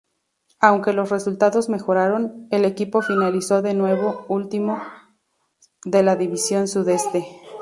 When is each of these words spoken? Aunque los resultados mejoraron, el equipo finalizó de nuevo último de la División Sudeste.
Aunque 0.59 0.93
los 0.93 1.11
resultados 1.11 1.69
mejoraron, 1.69 2.47
el 2.49 2.65
equipo 2.65 3.03
finalizó 3.03 3.61
de 3.61 3.75
nuevo 3.75 4.25
último 4.29 4.81
de 5.85 6.01
la 6.01 6.15
División 6.15 6.67
Sudeste. 6.67 7.23